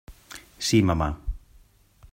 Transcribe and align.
Sí, 0.69 0.79
mamà. 0.91 1.11